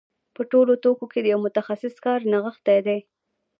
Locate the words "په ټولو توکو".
0.35-1.05